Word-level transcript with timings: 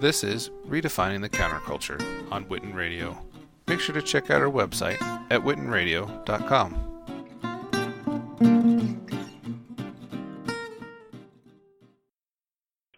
This 0.00 0.22
is 0.22 0.50
Redefining 0.68 1.22
the 1.22 1.28
Counterculture 1.28 2.00
on 2.30 2.44
Witten 2.44 2.72
Radio. 2.72 3.18
Make 3.66 3.80
sure 3.80 3.96
to 3.96 4.00
check 4.00 4.30
out 4.30 4.40
our 4.40 4.48
website 4.48 5.02
at 5.28 5.40
wittenradio.com. 5.40 6.74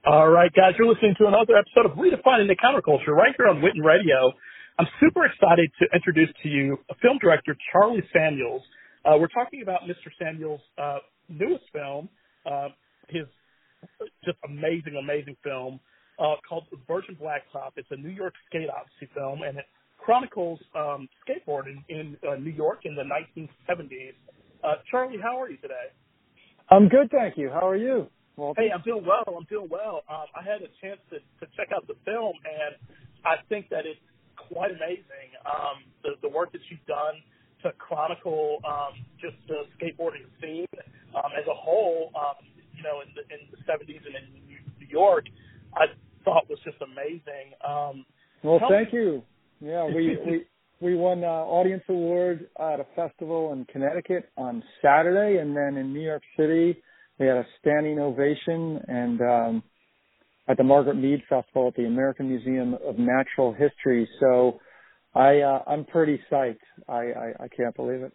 All 0.05 0.29
right, 0.29 0.53
guys, 0.53 0.75
you're 0.79 0.89
listening 0.89 1.15
to 1.17 1.27
another 1.27 1.57
episode 1.57 1.87
of 1.87 1.93
Redefining 1.93 2.49
the 2.49 2.57
Counterculture 2.63 3.17
right 3.17 3.33
here 3.35 3.49
on 3.49 3.63
Witten 3.63 3.83
Radio. 3.83 4.33
I'm 4.79 4.87
super 5.01 5.25
excited 5.25 5.71
to 5.81 5.87
introduce 5.95 6.29
to 6.43 6.51
you 6.51 6.77
a 6.91 6.95
film 6.97 7.17
director, 7.19 7.57
Charlie 7.73 8.05
Samuels. 8.13 8.61
Uh, 9.07 9.17
we're 9.19 9.29
talking 9.29 9.63
about 9.63 9.85
Mr. 9.85 10.11
Samuels' 10.19 10.61
uh, 10.77 10.99
newest 11.31 11.65
film, 11.73 12.11
uh, 12.45 12.69
his 13.09 13.25
just 14.23 14.37
amazing, 14.45 15.01
amazing 15.03 15.37
film 15.43 15.81
uh, 16.21 16.37
called 16.47 16.65
Virgin 16.87 17.17
Blacktop. 17.17 17.73
It's 17.77 17.89
a 17.91 17.97
New 17.97 18.11
York 18.11 18.35
skate 18.49 18.69
odyssey 18.69 19.11
film, 19.15 19.43
and 19.43 19.59
it 19.59 19.65
chronicles 19.99 20.61
um, 20.75 21.09
skateboarding 21.25 21.83
in 21.89 22.17
uh, 22.29 22.37
New 22.37 22.51
York 22.51 22.81
in 22.85 22.95
the 22.95 23.03
1970s. 23.03 24.15
Uh, 24.63 24.75
Charlie, 24.91 25.19
how 25.23 25.41
are 25.41 25.51
you 25.51 25.57
today? 25.59 25.89
I'm 26.71 26.89
good, 26.89 27.11
thank 27.11 27.37
you. 27.37 27.51
How 27.51 27.67
are 27.67 27.77
you? 27.77 28.07
Walter? 28.37 28.61
Hey, 28.61 28.69
I'm 28.73 28.83
doing 28.83 29.05
well. 29.05 29.25
I'm 29.37 29.47
doing 29.49 29.69
well. 29.71 30.03
Um, 30.09 30.27
I 30.37 30.43
had 30.43 30.63
a 30.63 30.71
chance 30.81 31.01
to, 31.11 31.19
to 31.19 31.53
check 31.57 31.69
out 31.75 31.87
the 31.87 31.97
film, 32.05 32.33
and 32.45 32.77
I 33.25 33.37
think 33.49 33.69
that 33.71 33.87
it's 33.87 34.01
quite 34.37 34.71
amazing. 34.71 35.29
Um, 35.45 35.85
the, 36.03 36.11
the 36.23 36.29
work 36.29 36.53
that 36.53 36.61
you've 36.71 36.85
done 36.87 37.21
to 37.65 37.73
chronicle 37.77 38.61
um, 38.65 38.97
just 39.21 39.37
the 39.49 39.69
skateboarding 39.77 40.25
scene 40.41 40.69
um, 41.15 41.33
as 41.37 41.45
a 41.49 41.55
whole, 41.55 42.11
um, 42.17 42.41
you 42.73 42.83
know, 42.83 43.01
in 43.05 43.09
the, 43.13 43.23
in 43.29 43.45
the 43.53 43.61
70s 43.69 44.01
and 44.07 44.17
in 44.17 44.27
New 44.49 44.89
York, 44.89 45.27
I 45.75 45.87
thought 46.25 46.49
was 46.49 46.59
just 46.65 46.79
amazing. 46.83 47.55
Um, 47.67 48.05
well, 48.43 48.61
thank 48.69 48.93
me. 48.93 48.99
you. 48.99 49.23
Yeah, 49.61 49.87
we 49.87 50.17
we 50.27 50.45
we 50.81 50.97
won 50.97 51.25
uh, 51.25 51.27
audience 51.27 51.83
award 51.89 52.49
at 52.59 52.81
a 52.81 52.87
festival 52.97 53.53
in 53.53 53.65
Connecticut 53.67 54.31
on 54.37 54.63
Saturday, 54.83 55.39
and 55.41 55.57
then 55.57 55.77
in 55.77 55.93
New 55.93 56.01
York 56.01 56.23
City 56.37 56.83
we 57.19 57.27
had 57.27 57.37
a 57.37 57.47
standing 57.61 57.99
ovation, 57.99 58.81
and 58.89 59.21
um, 59.21 59.63
at 60.49 60.57
the 60.57 60.65
Margaret 60.65 60.97
Mead 60.97 61.23
Festival 61.29 61.69
at 61.69 61.75
the 61.75 61.85
American 61.85 62.29
Museum 62.29 62.77
of 62.85 62.99
Natural 62.99 63.53
History. 63.53 64.09
So 64.19 64.59
I 65.15 65.41
uh, 65.41 65.63
I'm 65.67 65.85
pretty 65.85 66.21
psyched. 66.31 66.57
I, 66.89 66.95
I 66.95 67.33
I 67.41 67.49
can't 67.49 67.77
believe 67.77 68.03
it. 68.03 68.13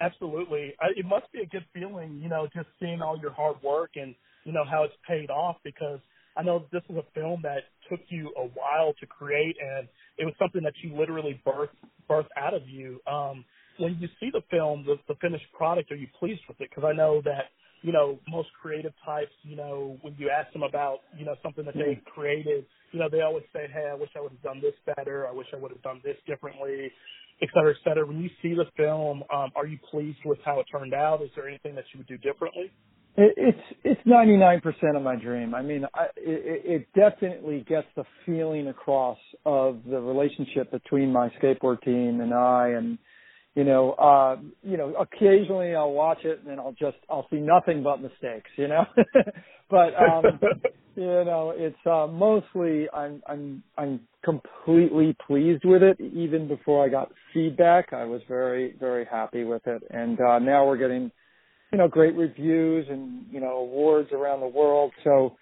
Absolutely, 0.00 0.74
I, 0.80 0.88
it 0.94 1.06
must 1.06 1.32
be 1.32 1.40
a 1.40 1.46
good 1.46 1.64
feeling, 1.72 2.20
you 2.22 2.28
know, 2.28 2.46
just 2.54 2.68
seeing 2.78 3.00
all 3.00 3.18
your 3.18 3.32
hard 3.32 3.56
work 3.62 3.92
and 3.96 4.14
you 4.44 4.52
know 4.52 4.64
how 4.70 4.84
it's 4.84 4.94
paid 5.08 5.30
off 5.30 5.56
because 5.64 6.00
I 6.36 6.42
know 6.42 6.64
this 6.72 6.82
is 6.90 6.96
a 6.96 7.04
film 7.14 7.40
that 7.42 7.64
took 7.90 8.00
you 8.08 8.32
a 8.36 8.46
while 8.54 8.92
to 9.00 9.06
create, 9.06 9.56
and 9.60 9.88
it 10.18 10.24
was 10.24 10.34
something 10.38 10.62
that 10.62 10.74
you 10.82 10.96
literally 10.96 11.40
birthed 11.46 11.76
birthed 12.08 12.32
out 12.36 12.54
of 12.54 12.68
you. 12.68 13.00
Um, 13.06 13.44
when 13.78 13.96
you 14.00 14.08
see 14.20 14.30
the 14.32 14.42
film, 14.50 14.84
the, 14.86 14.96
the 15.08 15.14
finished 15.20 15.46
product, 15.56 15.90
are 15.92 15.96
you 15.96 16.06
pleased 16.18 16.40
with 16.48 16.60
it? 16.60 16.70
Because 16.70 16.84
I 16.86 16.92
know 16.92 17.22
that 17.24 17.50
you 17.82 17.92
know 17.92 18.18
most 18.28 18.48
creative 18.60 18.92
types, 19.04 19.32
you 19.42 19.56
know, 19.56 19.98
when 20.02 20.14
you 20.18 20.30
ask 20.30 20.52
them 20.52 20.62
about 20.62 21.00
you 21.16 21.24
know 21.24 21.36
something 21.42 21.64
that 21.64 21.74
they 21.74 21.96
mm-hmm. 21.96 22.10
created, 22.14 22.66
you 22.92 22.98
know, 22.98 23.08
they 23.10 23.22
always 23.22 23.44
say, 23.52 23.66
"Hey, 23.72 23.88
I 23.90 23.94
wish 23.94 24.10
I 24.16 24.20
would 24.20 24.32
have 24.32 24.42
done 24.42 24.60
this 24.60 24.74
better. 24.94 25.26
I 25.26 25.32
wish 25.32 25.46
I 25.54 25.56
would 25.56 25.72
have 25.72 25.82
done 25.82 26.00
this 26.04 26.16
differently." 26.26 26.92
Et 27.42 27.48
cetera, 27.52 27.70
et 27.70 27.76
cetera. 27.84 28.06
When 28.06 28.22
you 28.22 28.30
see 28.40 28.54
the 28.54 28.64
film, 28.78 29.22
um, 29.30 29.50
are 29.54 29.66
you 29.66 29.78
pleased 29.90 30.18
with 30.24 30.38
how 30.42 30.58
it 30.60 30.66
turned 30.72 30.94
out? 30.94 31.20
Is 31.20 31.28
there 31.36 31.46
anything 31.46 31.74
that 31.74 31.84
you 31.92 31.98
would 31.98 32.06
do 32.06 32.16
differently? 32.16 32.72
It's 33.18 33.58
it's 33.84 34.00
ninety 34.04 34.36
nine 34.36 34.60
percent 34.60 34.96
of 34.96 35.02
my 35.02 35.16
dream. 35.16 35.54
I 35.54 35.62
mean, 35.62 35.84
I, 35.94 36.04
it, 36.16 36.62
it 36.64 36.88
definitely 36.94 37.64
gets 37.68 37.86
the 37.96 38.04
feeling 38.26 38.68
across 38.68 39.18
of 39.46 39.80
the 39.88 40.00
relationship 40.00 40.70
between 40.70 41.12
my 41.12 41.30
skateboard 41.42 41.82
team 41.82 42.20
and 42.20 42.34
I, 42.34 42.68
and 42.76 42.98
you 43.54 43.64
know, 43.64 43.92
uh, 43.92 44.36
you 44.62 44.76
know, 44.76 44.94
occasionally 44.94 45.74
I'll 45.74 45.92
watch 45.92 46.18
it 46.24 46.40
and 46.40 46.48
then 46.48 46.58
I'll 46.58 46.76
just 46.78 46.98
I'll 47.08 47.26
see 47.30 47.38
nothing 47.38 47.82
but 47.82 48.02
mistakes, 48.02 48.50
you 48.56 48.68
know. 48.68 48.84
but 49.70 49.94
um, 49.96 50.24
you 50.94 51.04
know, 51.06 51.54
it's 51.56 51.86
uh, 51.86 52.06
mostly 52.06 52.86
I'm 52.92 53.22
I'm 53.26 53.62
I'm 53.78 54.00
completely 54.24 55.16
pleased 55.26 55.64
with 55.64 55.82
it. 55.82 55.98
Even 56.00 56.48
before 56.48 56.84
I 56.84 56.90
got 56.90 57.10
feedback, 57.32 57.94
I 57.94 58.04
was 58.04 58.20
very 58.28 58.74
very 58.78 59.06
happy 59.06 59.44
with 59.44 59.66
it, 59.66 59.82
and 59.90 60.20
uh, 60.20 60.38
now 60.38 60.66
we're 60.66 60.76
getting 60.76 61.10
you 61.72 61.78
know, 61.78 61.88
great 61.88 62.14
reviews 62.14 62.86
and, 62.88 63.26
you 63.30 63.40
know, 63.40 63.58
awards 63.58 64.10
around 64.12 64.40
the 64.40 64.46
world. 64.46 64.92
So, 65.04 65.36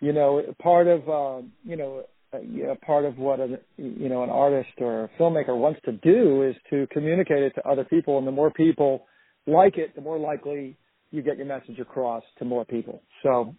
you 0.00 0.12
know, 0.12 0.42
part 0.60 0.86
of, 0.86 1.08
uh, 1.08 1.46
you 1.64 1.76
know, 1.76 2.04
uh, 2.32 2.74
part 2.84 3.04
of 3.04 3.18
what 3.18 3.40
a, 3.40 3.58
you 3.76 4.08
know, 4.08 4.22
an 4.22 4.30
artist 4.30 4.70
or 4.78 5.04
a 5.04 5.08
filmmaker 5.20 5.56
wants 5.56 5.80
to 5.84 5.92
do 5.92 6.42
is 6.42 6.54
to 6.70 6.86
communicate 6.92 7.42
it 7.42 7.54
to 7.56 7.68
other 7.68 7.84
people. 7.84 8.18
And 8.18 8.26
the 8.26 8.32
more 8.32 8.50
people 8.50 9.06
like 9.46 9.78
it, 9.78 9.94
the 9.94 10.00
more 10.00 10.18
likely 10.18 10.76
you 11.10 11.22
get 11.22 11.36
your 11.36 11.46
message 11.46 11.78
across 11.80 12.22
to 12.38 12.44
more 12.44 12.64
people. 12.64 13.02
So 13.22 13.54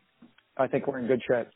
I 0.58 0.68
think 0.68 0.88
we're 0.88 1.00
in 1.00 1.08
good 1.08 1.22
shape. 1.28 1.48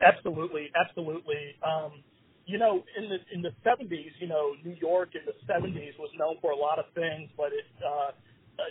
Absolutely. 0.00 0.70
Absolutely. 0.78 1.56
Um, 1.66 2.02
you 2.46 2.58
know, 2.58 2.82
in 2.96 3.10
the 3.10 3.18
in 3.32 3.42
the 3.42 3.52
70s, 3.64 4.12
you 4.20 4.26
know, 4.26 4.52
New 4.64 4.76
York 4.80 5.10
in 5.14 5.20
the 5.26 5.36
70s 5.52 5.98
was 5.98 6.10
known 6.18 6.36
for 6.40 6.52
a 6.52 6.56
lot 6.56 6.78
of 6.78 6.86
things, 6.94 7.28
but 7.36 7.52
it 7.52 7.66
uh, 7.84 8.12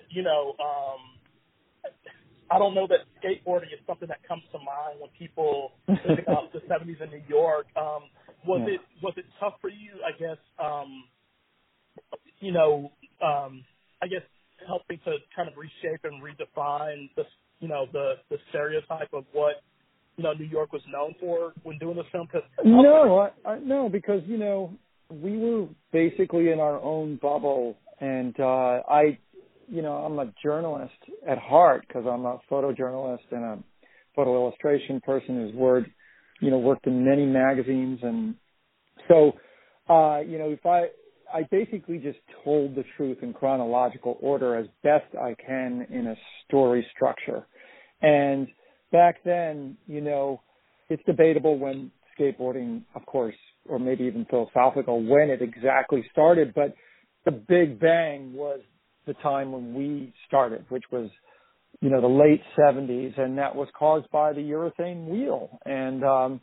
you 0.10 0.24
know, 0.24 0.56
um, 0.60 1.92
I 2.50 2.58
don't 2.58 2.74
know 2.74 2.88
that 2.88 3.00
skateboarding 3.20 3.74
is 3.74 3.80
something 3.86 4.08
that 4.08 4.26
comes 4.28 4.44
to 4.52 4.58
mind 4.60 5.00
when 5.00 5.10
people 5.18 5.72
think 5.88 6.20
about 6.20 6.54
the 6.54 6.60
70s 6.70 7.02
in 7.02 7.10
New 7.10 7.24
York. 7.28 7.68
Um, 7.76 8.04
was 8.46 8.62
yeah. 8.68 8.76
it 8.76 8.82
was 9.02 9.14
it 9.18 9.26
tough 9.40 9.56
for 9.60 9.70
you? 9.70 10.00
I 10.06 10.18
guess 10.18 10.38
um, 10.64 11.04
you 12.40 12.52
know, 12.52 12.92
um, 13.22 13.64
I 14.02 14.08
guess 14.08 14.22
helping 14.68 15.00
to 15.06 15.18
kind 15.36 15.48
of 15.48 15.56
reshape 15.58 16.02
and 16.04 16.22
redefine 16.22 17.10
the 17.16 17.24
you 17.60 17.68
know 17.68 17.86
the 17.92 18.14
the 18.30 18.38
stereotype 18.50 19.10
of 19.14 19.26
what 19.32 19.64
you 20.16 20.24
know 20.24 20.34
New 20.34 20.46
York 20.46 20.72
was 20.74 20.82
known 20.92 21.16
for 21.20 21.54
when 21.64 21.78
doing 21.78 21.98
this 21.98 22.06
film. 22.12 22.28
Cause 22.28 22.44
no, 22.64 23.20
I, 23.20 23.50
I, 23.50 23.60
no, 23.60 23.90
because 23.90 24.22
you 24.26 24.38
know 24.38 24.74
we 25.10 25.38
were 25.38 25.68
basically 25.92 26.52
in 26.52 26.60
our 26.60 26.80
own 26.82 27.18
bubble, 27.22 27.78
and 28.00 28.38
uh, 28.40 28.82
I 28.88 29.18
you 29.68 29.82
know, 29.82 29.94
I'm 29.94 30.18
a 30.20 30.32
journalist 30.42 30.94
at 31.28 31.38
heart 31.38 31.86
because 31.88 32.06
I'm 32.10 32.26
a 32.26 32.40
photojournalist 32.50 33.32
and 33.32 33.44
a 33.44 33.60
photo 34.16 34.36
illustration 34.36 35.02
person 35.02 35.36
who's 35.36 35.54
worked, 35.54 35.90
you 36.42 36.50
know, 36.50 36.58
worked 36.58 36.88
in 36.88 37.06
many 37.06 37.26
magazines. 37.26 38.00
And 38.02 38.36
so, 39.08 39.34
uh, 39.90 40.20
you 40.20 40.38
know, 40.38 40.50
if 40.50 40.66
I, 40.66 40.88
I 41.34 41.44
basically 41.52 42.00
just 42.00 42.20
told 42.44 42.76
the 42.76 42.84
truth 42.96 43.18
in 43.22 43.34
chronological 43.34 44.18
order 44.22 44.56
as 44.56 44.68
best 44.84 45.14
I 45.16 45.36
can 45.46 45.86
in 45.90 46.08
a 46.08 46.16
story 46.46 46.86
structure. 46.96 47.46
And 48.02 48.48
back 48.92 49.18
then, 49.26 49.78
you 49.88 50.02
know, 50.02 50.42
it's 50.90 51.04
debatable 51.06 51.60
when 51.60 51.92
skateboarding, 52.18 52.84
of 52.96 53.06
course, 53.06 53.36
or 53.68 53.80
maybe 53.80 54.06
even 54.06 54.26
philosophical, 54.30 55.04
when 55.04 55.30
it 55.30 55.42
exactly 55.42 56.06
started, 56.12 56.54
but 56.54 56.74
the 57.26 57.32
big 57.32 57.80
bang 57.80 58.34
was 58.34 58.62
the 59.08 59.14
time 59.16 59.52
when 59.52 59.74
we 59.74 60.14
started, 60.28 60.66
which 60.70 60.84
was, 60.92 61.10
you 61.82 61.90
know, 61.90 62.02
the 62.02 62.08
late 62.08 62.42
70s, 62.60 63.20
and 63.20 63.38
that 63.38 63.56
was 63.56 63.68
caused 63.78 64.10
by 64.12 64.34
the 64.34 64.42
urethane 64.42 65.08
wheel. 65.08 65.60
And 65.66 66.04
um, 66.04 66.42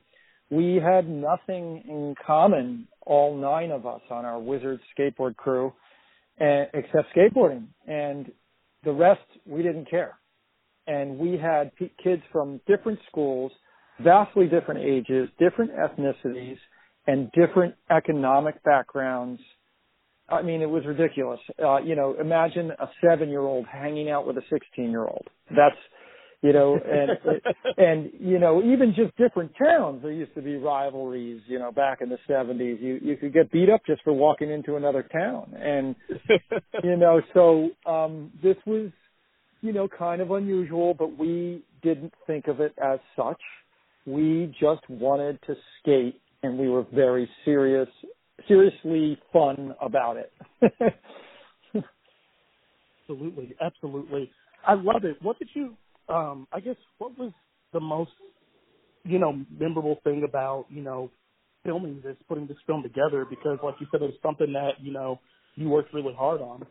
we 0.50 0.80
had 0.82 1.08
nothing 1.08 1.84
in 1.88 2.14
common, 2.26 2.88
all 3.06 3.36
nine 3.36 3.70
of 3.70 3.86
us 3.86 4.00
on 4.10 4.24
our 4.24 4.38
Wizard 4.38 4.80
skateboard 4.98 5.36
crew, 5.36 5.72
and, 6.38 6.68
except 6.74 7.14
skateboarding. 7.16 7.66
And 7.86 8.32
the 8.84 8.92
rest, 8.92 9.22
we 9.46 9.62
didn't 9.62 9.88
care. 9.88 10.18
And 10.86 11.18
we 11.18 11.38
had 11.38 11.74
p- 11.76 11.92
kids 12.02 12.22
from 12.32 12.60
different 12.66 12.98
schools, 13.10 13.52
vastly 14.00 14.46
different 14.46 14.84
ages, 14.84 15.28
different 15.38 15.72
ethnicities, 15.72 16.58
and 17.06 17.30
different 17.32 17.74
economic 17.90 18.62
backgrounds 18.64 19.40
I 20.28 20.42
mean, 20.42 20.62
it 20.62 20.70
was 20.70 20.84
ridiculous. 20.86 21.40
Uh, 21.62 21.78
you 21.78 21.94
know, 21.94 22.16
imagine 22.18 22.70
a 22.70 22.88
seven-year-old 23.02 23.66
hanging 23.66 24.10
out 24.10 24.26
with 24.26 24.36
a 24.38 24.42
sixteen-year-old. 24.50 25.26
That's, 25.50 25.76
you 26.40 26.52
know, 26.52 26.76
and 26.76 27.10
and 27.76 28.10
you 28.18 28.38
know, 28.38 28.62
even 28.62 28.94
just 28.96 29.14
different 29.16 29.52
towns. 29.58 30.02
There 30.02 30.12
used 30.12 30.34
to 30.34 30.42
be 30.42 30.56
rivalries. 30.56 31.42
You 31.46 31.58
know, 31.58 31.72
back 31.72 32.00
in 32.00 32.08
the 32.08 32.18
seventies, 32.26 32.78
you 32.80 32.98
you 33.02 33.16
could 33.16 33.34
get 33.34 33.52
beat 33.52 33.68
up 33.68 33.82
just 33.86 34.02
for 34.02 34.14
walking 34.14 34.50
into 34.50 34.76
another 34.76 35.02
town, 35.02 35.52
and 35.56 35.94
you 36.82 36.96
know, 36.96 37.20
so 37.34 37.68
um, 37.90 38.32
this 38.42 38.56
was, 38.66 38.90
you 39.60 39.74
know, 39.74 39.88
kind 39.88 40.22
of 40.22 40.30
unusual, 40.30 40.94
but 40.94 41.18
we 41.18 41.62
didn't 41.82 42.14
think 42.26 42.48
of 42.48 42.60
it 42.60 42.74
as 42.82 42.98
such. 43.14 43.40
We 44.06 44.54
just 44.58 44.88
wanted 44.88 45.38
to 45.46 45.54
skate, 45.80 46.18
and 46.42 46.58
we 46.58 46.68
were 46.68 46.86
very 46.94 47.28
serious 47.44 47.88
seriously 48.48 49.18
fun 49.32 49.74
about 49.80 50.16
it. 50.16 50.32
absolutely, 53.08 53.54
absolutely. 53.60 54.30
I 54.66 54.74
love 54.74 55.04
it. 55.04 55.16
What 55.22 55.38
did 55.38 55.48
you? 55.54 55.76
Um, 56.08 56.46
I 56.52 56.60
guess 56.60 56.76
what 56.98 57.18
was 57.18 57.32
the 57.72 57.80
most 57.80 58.10
you 59.04 59.18
know, 59.18 59.44
memorable 59.58 60.00
thing 60.02 60.24
about, 60.26 60.66
you 60.70 60.82
know, 60.82 61.10
filming 61.64 62.00
this, 62.02 62.16
putting 62.28 62.46
this 62.46 62.56
film 62.66 62.82
together? 62.82 63.24
Because, 63.28 63.58
like 63.62 63.74
you 63.78 63.86
said, 63.90 64.02
it 64.02 64.06
was 64.06 64.14
something 64.22 64.52
that, 64.54 64.72
you 64.80 64.92
know, 64.92 65.20
you 65.54 65.68
worked 65.68 65.94
really 65.94 66.14
hard 66.16 66.40
on. 66.40 66.66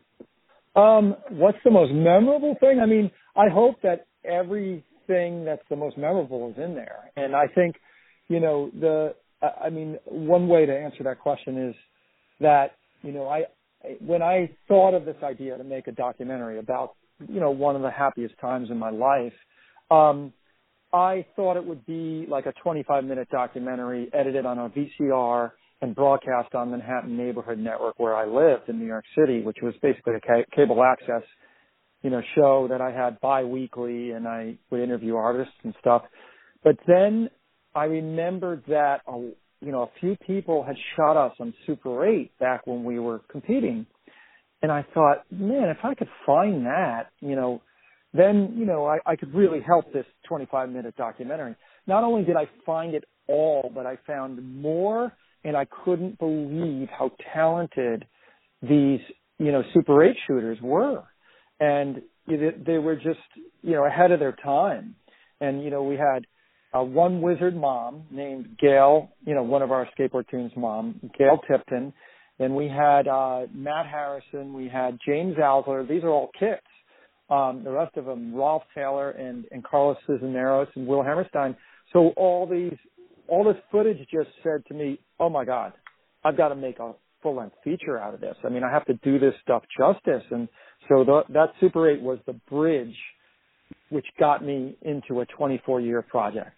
Um, 0.76 1.16
what's 1.30 1.58
the 1.64 1.70
most 1.70 1.92
memorable 1.92 2.56
thing? 2.60 2.80
I 2.80 2.86
mean, 2.86 3.10
I 3.36 3.48
hope 3.48 3.76
that 3.82 4.06
everything 4.24 5.44
that's 5.44 5.62
the 5.70 5.76
most 5.76 5.96
memorable 5.96 6.50
is 6.50 6.62
in 6.62 6.74
there. 6.74 7.10
And 7.16 7.36
I 7.36 7.46
think, 7.46 7.76
you 8.28 8.40
know, 8.40 8.70
the, 8.78 9.14
I 9.64 9.70
mean, 9.70 9.98
one 10.04 10.48
way 10.48 10.66
to 10.66 10.72
answer 10.72 11.04
that 11.04 11.20
question 11.20 11.68
is 11.68 11.74
that, 12.40 12.72
you 13.02 13.12
know, 13.12 13.28
I, 13.28 13.44
when 14.00 14.22
I 14.22 14.50
thought 14.68 14.94
of 14.94 15.04
this 15.04 15.16
idea 15.22 15.56
to 15.56 15.64
make 15.64 15.86
a 15.86 15.92
documentary 15.92 16.58
about, 16.58 16.94
you 17.28 17.40
know, 17.40 17.50
one 17.50 17.76
of 17.76 17.82
the 17.82 17.90
happiest 17.90 18.34
times 18.40 18.70
in 18.70 18.78
my 18.78 18.90
life, 18.90 19.32
um, 19.90 20.32
I 20.92 21.26
thought 21.34 21.56
it 21.56 21.64
would 21.64 21.84
be 21.86 22.24
like 22.28 22.46
a 22.46 22.52
25 22.62 23.04
minute 23.04 23.28
documentary 23.30 24.08
edited 24.12 24.46
on 24.46 24.58
a 24.58 24.70
VCR 24.70 25.50
and 25.82 25.94
broadcast 25.94 26.54
on 26.54 26.70
Manhattan 26.70 27.16
Neighborhood 27.16 27.58
Network 27.58 27.98
where 27.98 28.14
I 28.14 28.26
lived 28.26 28.68
in 28.68 28.78
New 28.78 28.86
York 28.86 29.04
City, 29.18 29.42
which 29.42 29.58
was 29.60 29.74
basically 29.82 30.14
a 30.14 30.20
ca- 30.20 30.44
cable 30.54 30.82
access, 30.82 31.22
you 32.02 32.10
know, 32.10 32.22
show 32.36 32.68
that 32.70 32.80
I 32.80 32.92
had 32.92 33.20
bi-weekly 33.20 34.12
and 34.12 34.26
I 34.26 34.56
would 34.70 34.80
interview 34.80 35.16
artists 35.16 35.54
and 35.64 35.74
stuff. 35.80 36.02
But 36.62 36.76
then 36.86 37.28
I 37.74 37.84
remembered 37.84 38.64
that, 38.68 39.00
a, 39.06 39.18
you 39.60 39.72
know, 39.72 39.82
a 39.82 40.00
few 40.00 40.16
people 40.26 40.62
had 40.62 40.76
shot 40.96 41.16
us 41.16 41.32
on 41.40 41.54
Super 41.66 42.06
8 42.06 42.38
back 42.38 42.66
when 42.66 42.84
we 42.84 42.98
were 42.98 43.20
competing. 43.30 43.86
And 44.62 44.70
I 44.70 44.84
thought, 44.94 45.24
man, 45.30 45.68
if 45.68 45.78
I 45.82 45.94
could 45.94 46.08
find 46.24 46.66
that, 46.66 47.10
you 47.20 47.36
know, 47.36 47.62
then, 48.12 48.54
you 48.56 48.64
know, 48.64 48.86
I, 48.86 48.98
I 49.04 49.16
could 49.16 49.34
really 49.34 49.60
help 49.60 49.92
this 49.92 50.06
25 50.28 50.70
minute 50.70 50.96
documentary. 50.96 51.56
Not 51.86 52.04
only 52.04 52.24
did 52.24 52.36
I 52.36 52.48
find 52.64 52.94
it 52.94 53.04
all, 53.26 53.70
but 53.74 53.86
I 53.86 53.98
found 54.06 54.62
more 54.62 55.12
and 55.42 55.56
I 55.56 55.66
couldn't 55.84 56.18
believe 56.18 56.88
how 56.96 57.10
talented 57.34 58.06
these, 58.62 59.00
you 59.38 59.52
know, 59.52 59.62
Super 59.74 60.02
8 60.02 60.16
shooters 60.26 60.58
were. 60.62 61.02
And 61.60 62.02
they 62.26 62.78
were 62.78 62.96
just, 62.96 63.20
you 63.62 63.72
know, 63.72 63.84
ahead 63.84 64.12
of 64.12 64.20
their 64.20 64.32
time. 64.32 64.94
And, 65.40 65.62
you 65.62 65.70
know, 65.70 65.82
we 65.82 65.96
had 65.96 66.26
uh, 66.74 66.82
one 66.82 67.20
wizard 67.20 67.56
mom 67.56 68.02
named 68.10 68.56
Gail, 68.60 69.10
you 69.24 69.34
know, 69.34 69.42
one 69.42 69.62
of 69.62 69.70
our 69.70 69.88
skateboard 69.96 70.28
team's 70.28 70.52
mom, 70.56 71.00
Gail 71.16 71.40
Tipton. 71.48 71.92
And 72.40 72.56
we 72.56 72.66
had 72.66 73.06
uh, 73.06 73.42
Matt 73.54 73.86
Harrison, 73.86 74.52
we 74.54 74.68
had 74.68 74.98
James 75.06 75.36
Alsler. 75.36 75.88
These 75.88 76.02
are 76.02 76.10
all 76.10 76.30
kids. 76.38 76.60
Um, 77.30 77.62
the 77.64 77.70
rest 77.70 77.96
of 77.96 78.04
them, 78.04 78.34
Rolf 78.34 78.64
Taylor 78.74 79.10
and, 79.10 79.44
and 79.52 79.62
Carlos 79.64 79.96
Cisneros 80.06 80.68
and 80.74 80.86
Will 80.86 81.02
Hammerstein. 81.02 81.56
So 81.92 82.08
all 82.16 82.46
these 82.46 82.76
all 83.28 83.44
this 83.44 83.56
footage 83.70 83.98
just 84.12 84.28
said 84.42 84.66
to 84.68 84.74
me, 84.74 84.98
"Oh 85.18 85.30
my 85.30 85.44
God, 85.44 85.72
I've 86.22 86.36
got 86.36 86.48
to 86.48 86.54
make 86.54 86.80
a 86.80 86.92
full 87.22 87.36
length 87.36 87.56
feature 87.64 87.98
out 87.98 88.12
of 88.12 88.20
this. 88.20 88.36
I 88.44 88.50
mean, 88.50 88.62
I 88.62 88.70
have 88.70 88.84
to 88.86 88.94
do 88.94 89.18
this 89.18 89.32
stuff 89.42 89.62
justice." 89.78 90.24
And 90.30 90.48
so 90.88 91.04
the, 91.04 91.22
that 91.30 91.52
Super 91.60 91.88
8 91.88 92.02
was 92.02 92.18
the 92.26 92.34
bridge 92.50 92.96
which 93.88 94.06
got 94.18 94.44
me 94.44 94.76
into 94.82 95.20
a 95.20 95.26
24 95.26 95.80
year 95.80 96.02
project. 96.02 96.50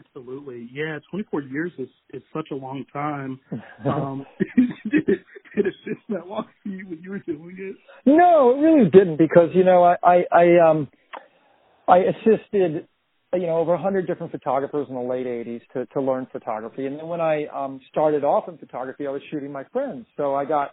Absolutely, 0.00 0.68
yeah. 0.72 0.98
24 1.10 1.42
years 1.42 1.72
is 1.78 1.88
is 2.12 2.22
such 2.34 2.48
a 2.52 2.54
long 2.54 2.84
time. 2.92 3.40
Um, 3.84 4.26
did, 4.90 5.08
it, 5.08 5.20
did 5.56 5.66
it 5.66 5.74
that 6.10 6.26
long 6.26 6.46
for 6.62 6.68
you 6.68 6.86
when 6.86 7.00
you 7.02 7.10
were 7.10 7.18
doing 7.20 7.56
it? 7.58 7.76
No, 8.04 8.54
it 8.54 8.60
really 8.60 8.90
didn't 8.90 9.16
because 9.16 9.48
you 9.54 9.64
know 9.64 9.82
I 9.82 9.96
I, 10.04 10.24
I 10.30 10.70
um 10.70 10.88
I 11.88 11.98
assisted 11.98 12.86
you 13.34 13.46
know, 13.46 13.58
over 13.58 13.74
a 13.74 13.80
hundred 13.80 14.06
different 14.06 14.32
photographers 14.32 14.86
in 14.88 14.94
the 14.94 15.00
late 15.00 15.26
'80s 15.26 15.60
to 15.72 15.86
to 15.86 16.00
learn 16.00 16.26
photography. 16.32 16.86
And 16.86 16.98
then 16.98 17.06
when 17.06 17.20
I 17.20 17.46
um 17.46 17.80
started 17.88 18.24
off 18.24 18.48
in 18.48 18.58
photography, 18.58 19.06
I 19.06 19.10
was 19.10 19.22
shooting 19.30 19.52
my 19.52 19.64
friends. 19.72 20.06
So 20.16 20.34
I 20.34 20.44
got, 20.44 20.72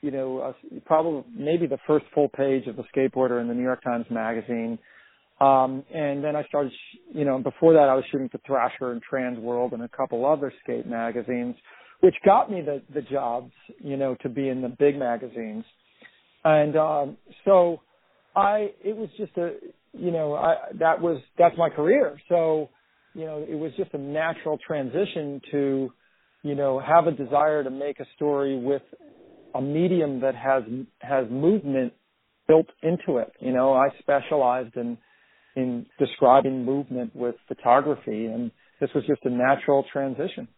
you 0.00 0.10
know, 0.10 0.38
uh, 0.38 0.52
probably 0.84 1.24
maybe 1.32 1.66
the 1.66 1.78
first 1.86 2.06
full 2.14 2.28
page 2.28 2.66
of 2.66 2.76
the 2.76 2.84
skateboarder 2.94 3.40
in 3.40 3.48
the 3.48 3.54
New 3.54 3.62
York 3.62 3.82
Times 3.82 4.06
Magazine. 4.10 4.78
Um, 5.40 5.84
and 5.92 6.22
then 6.22 6.36
I 6.36 6.44
started, 6.44 6.72
you 7.12 7.24
know, 7.24 7.38
before 7.38 7.72
that 7.72 7.88
I 7.88 7.94
was 7.94 8.04
shooting 8.12 8.28
for 8.28 8.38
Thrasher 8.46 8.92
and 8.92 9.02
Transworld 9.02 9.72
and 9.72 9.82
a 9.82 9.88
couple 9.88 10.24
other 10.24 10.52
skate 10.62 10.86
magazines, 10.86 11.56
which 12.00 12.14
got 12.24 12.50
me 12.50 12.62
the 12.62 12.82
the 12.94 13.02
jobs, 13.02 13.52
you 13.80 13.96
know, 13.96 14.16
to 14.22 14.28
be 14.28 14.48
in 14.48 14.62
the 14.62 14.68
big 14.68 14.96
magazines. 14.96 15.64
And 16.44 16.76
um, 16.76 17.16
so 17.44 17.80
I, 18.34 18.70
it 18.84 18.96
was 18.96 19.08
just 19.16 19.36
a, 19.36 19.54
you 19.92 20.10
know, 20.10 20.34
I, 20.34 20.56
that 20.78 21.00
was, 21.00 21.20
that's 21.38 21.56
my 21.56 21.68
career. 21.68 22.18
So, 22.28 22.70
you 23.14 23.26
know, 23.26 23.44
it 23.46 23.54
was 23.54 23.72
just 23.76 23.92
a 23.94 23.98
natural 23.98 24.58
transition 24.66 25.40
to, 25.50 25.92
you 26.42 26.54
know, 26.54 26.80
have 26.80 27.06
a 27.06 27.12
desire 27.12 27.62
to 27.62 27.70
make 27.70 28.00
a 28.00 28.06
story 28.16 28.58
with 28.58 28.82
a 29.54 29.60
medium 29.60 30.20
that 30.20 30.34
has, 30.34 30.62
has 31.00 31.26
movement 31.30 31.92
built 32.48 32.66
into 32.82 33.18
it. 33.18 33.32
You 33.38 33.52
know, 33.52 33.74
I 33.74 33.88
specialized 33.98 34.76
in, 34.76 34.98
in 35.56 35.86
describing 35.98 36.64
movement 36.64 37.14
with 37.14 37.34
photography 37.48 38.26
and 38.26 38.50
this 38.80 38.90
was 38.94 39.04
just 39.06 39.20
a 39.24 39.30
natural 39.30 39.84
transition. 39.92 40.48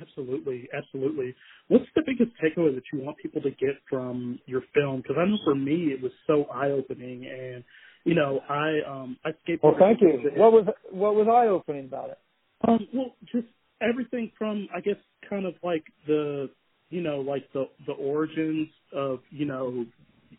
Absolutely, 0.00 0.68
absolutely. 0.76 1.34
What's 1.68 1.86
the 1.94 2.02
biggest 2.04 2.32
takeaway 2.42 2.74
that 2.74 2.82
you 2.92 3.00
want 3.00 3.18
people 3.18 3.40
to 3.42 3.50
get 3.50 3.76
from 3.88 4.38
your 4.46 4.62
film? 4.74 4.98
Because 4.98 5.16
I 5.18 5.24
know 5.26 5.38
for 5.44 5.54
me 5.54 5.92
it 5.92 6.02
was 6.02 6.12
so 6.26 6.44
eye 6.52 6.70
opening, 6.70 7.26
and 7.26 7.62
you 8.04 8.14
know, 8.14 8.40
I 8.48 8.80
um 8.86 9.16
I 9.24 9.30
skateboarded. 9.30 9.62
Well, 9.62 9.76
thank 9.78 10.00
you. 10.00 10.30
What 10.36 10.52
was 10.52 10.66
what 10.90 11.14
was 11.14 11.28
eye 11.28 11.48
opening 11.48 11.86
about 11.86 12.10
it? 12.10 12.18
Um, 12.66 12.86
well, 12.92 13.14
just 13.32 13.46
everything 13.80 14.32
from 14.38 14.68
I 14.74 14.80
guess 14.80 14.96
kind 15.28 15.46
of 15.46 15.54
like 15.62 15.84
the 16.06 16.50
you 16.90 17.02
know 17.02 17.20
like 17.20 17.50
the 17.52 17.64
the 17.86 17.92
origins 17.92 18.68
of 18.92 19.20
you 19.30 19.46
know 19.46 19.86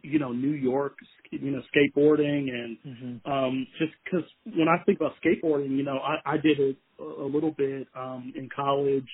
you 0.04 0.20
know 0.20 0.32
New 0.32 0.52
York 0.52 0.98
you 1.32 1.52
know 1.52 1.62
skateboarding 1.76 2.50
and 2.52 2.78
mm-hmm. 2.86 3.32
um 3.32 3.68
just 3.80 3.92
because 4.04 4.28
when 4.46 4.68
I 4.68 4.84
think 4.84 5.00
about 5.00 5.14
skateboarding 5.24 5.76
you 5.78 5.84
know 5.84 5.98
I 5.98 6.34
I 6.34 6.38
did 6.38 6.60
it 6.60 6.78
a, 7.00 7.04
a 7.04 7.28
little 7.28 7.52
bit 7.52 7.88
um 7.96 8.34
in 8.36 8.50
college 8.56 9.10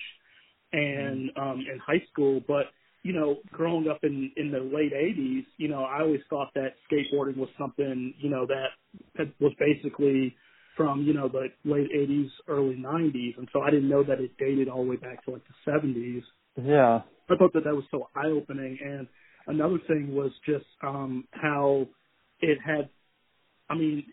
and 0.73 1.29
mm-hmm. 1.29 1.41
um 1.41 1.59
in 1.59 1.79
high 1.79 2.03
school 2.11 2.41
but 2.47 2.65
you 3.03 3.13
know, 3.13 3.37
growing 3.51 3.87
up 3.87 3.99
in 4.03 4.31
in 4.35 4.51
the 4.51 4.59
late 4.59 4.93
'80s, 4.93 5.45
you 5.57 5.69
know, 5.69 5.83
I 5.83 6.01
always 6.01 6.19
thought 6.29 6.49
that 6.55 6.73
skateboarding 6.91 7.37
was 7.37 7.49
something, 7.57 8.13
you 8.19 8.29
know, 8.29 8.45
that 8.47 9.27
was 9.39 9.53
basically 9.57 10.35
from 10.75 11.03
you 11.03 11.13
know 11.13 11.29
the 11.29 11.47
late 11.63 11.89
'80s, 11.95 12.29
early 12.47 12.75
'90s, 12.75 13.37
and 13.37 13.47
so 13.53 13.61
I 13.61 13.69
didn't 13.69 13.89
know 13.89 14.03
that 14.03 14.19
it 14.19 14.31
dated 14.37 14.67
all 14.67 14.83
the 14.83 14.89
way 14.89 14.95
back 14.97 15.23
to 15.25 15.31
like 15.31 15.43
the 15.45 15.71
'70s. 15.71 16.23
Yeah, 16.61 17.01
I 17.29 17.35
thought 17.37 17.53
that 17.53 17.63
that 17.63 17.75
was 17.75 17.85
so 17.89 18.09
eye 18.15 18.27
opening. 18.27 18.77
And 18.83 19.07
another 19.49 19.79
thing 19.87 20.15
was 20.15 20.31
just 20.45 20.65
um 20.81 21.25
how 21.31 21.87
it 22.41 22.57
had, 22.65 22.89
I 23.69 23.75
mean, 23.75 24.05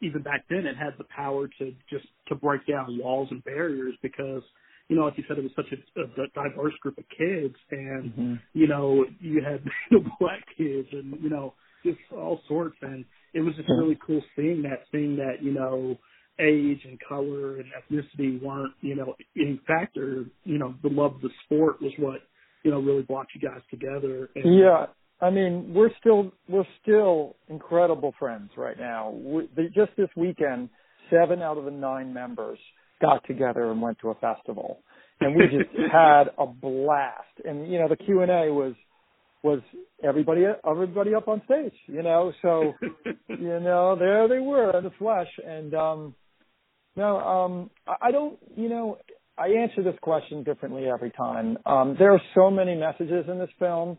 even 0.00 0.22
back 0.22 0.44
then, 0.48 0.66
it 0.66 0.76
had 0.76 0.94
the 0.98 1.04
power 1.04 1.48
to 1.58 1.72
just 1.90 2.06
to 2.28 2.34
break 2.34 2.66
down 2.66 2.98
walls 2.98 3.28
and 3.30 3.42
barriers 3.44 3.94
because 4.02 4.42
you 4.88 4.96
know, 4.96 5.04
like 5.04 5.16
you 5.16 5.24
said, 5.26 5.38
it 5.38 5.42
was 5.42 5.52
such 5.56 5.72
a, 5.72 6.00
a 6.00 6.28
diverse 6.34 6.74
group 6.80 6.98
of 6.98 7.04
kids, 7.16 7.54
and 7.70 8.12
mm-hmm. 8.12 8.34
you 8.52 8.68
know, 8.68 9.04
you 9.20 9.42
had 9.42 9.64
black 10.20 10.44
kids, 10.56 10.88
and 10.92 11.14
you 11.22 11.30
know, 11.30 11.54
just 11.84 11.98
all 12.12 12.40
sorts, 12.48 12.76
and 12.82 13.04
it 13.34 13.40
was 13.40 13.54
just 13.56 13.68
really 13.68 13.98
cool 14.06 14.22
seeing 14.36 14.62
that, 14.62 14.84
seeing 14.90 15.16
that, 15.16 15.42
you 15.42 15.52
know, 15.52 15.98
age 16.40 16.80
and 16.84 16.98
color 17.08 17.56
and 17.56 17.66
ethnicity 17.72 18.42
weren't, 18.42 18.72
you 18.80 18.94
know, 18.94 19.14
any 19.36 19.60
factor. 19.66 20.24
You 20.44 20.58
know, 20.58 20.74
the 20.82 20.88
love 20.88 21.16
of 21.16 21.20
the 21.22 21.30
sport 21.44 21.80
was 21.80 21.92
what, 21.98 22.20
you 22.62 22.70
know, 22.70 22.80
really 22.80 23.02
brought 23.02 23.26
you 23.34 23.40
guys 23.40 23.60
together. 23.70 24.30
And, 24.34 24.58
yeah. 24.58 24.86
I 25.20 25.30
mean, 25.30 25.72
we're 25.72 25.90
still 26.00 26.32
we're 26.48 26.66
still 26.82 27.36
incredible 27.48 28.12
friends 28.18 28.50
right 28.56 28.78
now. 28.78 29.10
We, 29.10 29.48
just 29.74 29.92
this 29.96 30.08
weekend, 30.16 30.68
seven 31.10 31.42
out 31.42 31.58
of 31.58 31.64
the 31.64 31.70
nine 31.70 32.12
members 32.12 32.58
got 33.00 33.24
together 33.26 33.70
and 33.70 33.80
went 33.80 33.98
to 34.00 34.10
a 34.10 34.14
festival, 34.16 34.80
and 35.20 35.36
we 35.36 35.44
just 35.44 35.70
had 35.92 36.24
a 36.38 36.46
blast. 36.46 37.38
And 37.44 37.70
you 37.70 37.78
know, 37.78 37.88
the 37.88 37.96
Q 37.96 38.22
and 38.22 38.30
A 38.30 38.52
was 38.52 38.74
was 39.44 39.60
everybody 40.02 40.42
everybody 40.68 41.14
up 41.14 41.28
on 41.28 41.42
stage, 41.44 41.74
you 41.86 42.02
know. 42.02 42.32
So 42.42 42.72
you 43.28 43.60
know, 43.60 43.96
there 43.96 44.26
they 44.26 44.40
were 44.40 44.76
in 44.76 44.84
the 44.84 44.90
flesh. 44.98 45.28
And 45.46 45.72
um, 45.74 46.14
no, 46.96 47.18
um, 47.18 47.70
I 48.00 48.10
don't, 48.10 48.38
you 48.56 48.68
know, 48.68 48.98
I 49.38 49.48
answer 49.48 49.82
this 49.82 49.94
question 50.02 50.44
differently 50.44 50.88
every 50.88 51.10
time. 51.10 51.58
Um, 51.64 51.96
there 51.98 52.12
are 52.12 52.20
so 52.34 52.50
many 52.50 52.74
messages 52.74 53.24
in 53.28 53.38
this 53.38 53.50
film 53.58 53.98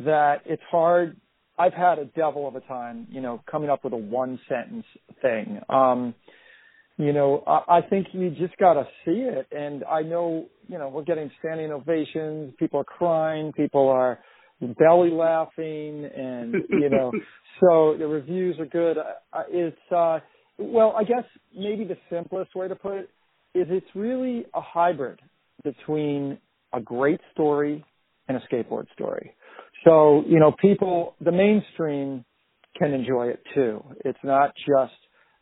that 0.00 0.42
it's 0.44 0.62
hard. 0.70 1.16
I've 1.58 1.72
had 1.72 1.98
a 1.98 2.04
devil 2.04 2.46
of 2.48 2.56
a 2.56 2.60
time, 2.60 3.06
you 3.10 3.20
know, 3.20 3.42
coming 3.50 3.70
up 3.70 3.84
with 3.84 3.92
a 3.92 3.98
one 3.98 4.38
sentence 4.48 4.84
thing. 5.22 5.60
Um, 5.68 6.14
you 6.96 7.12
know, 7.12 7.42
I, 7.46 7.78
I 7.78 7.80
think 7.82 8.08
you 8.12 8.30
just 8.30 8.56
got 8.58 8.74
to 8.74 8.84
see 9.04 9.22
it. 9.22 9.46
And 9.52 9.84
I 9.84 10.02
know, 10.02 10.46
you 10.68 10.78
know, 10.78 10.88
we're 10.88 11.04
getting 11.04 11.30
standing 11.38 11.72
ovations. 11.72 12.54
People 12.58 12.80
are 12.80 12.84
crying. 12.84 13.52
People 13.52 13.88
are 13.88 14.18
belly 14.60 15.10
laughing, 15.10 16.08
and 16.16 16.54
you 16.70 16.88
know, 16.88 17.12
so 17.60 17.96
the 17.98 18.06
reviews 18.06 18.58
are 18.58 18.66
good. 18.66 18.96
It's 19.50 19.76
uh, 19.94 20.20
well, 20.58 20.94
I 20.96 21.04
guess 21.04 21.24
maybe 21.56 21.84
the 21.84 21.96
simplest 22.10 22.54
way 22.54 22.68
to 22.68 22.74
put 22.74 22.94
it 22.94 23.10
is 23.54 23.66
it's 23.70 23.86
really 23.94 24.46
a 24.54 24.60
hybrid 24.60 25.20
between 25.62 26.38
a 26.72 26.80
great 26.80 27.20
story 27.32 27.84
and 28.28 28.36
a 28.36 28.40
skateboard 28.52 28.86
story. 28.92 29.34
So, 29.84 30.24
you 30.26 30.40
know, 30.40 30.52
people, 30.60 31.14
the 31.20 31.32
mainstream 31.32 32.24
can 32.76 32.92
enjoy 32.92 33.28
it 33.28 33.40
too. 33.54 33.84
It's 34.04 34.18
not 34.24 34.52
just 34.56 34.94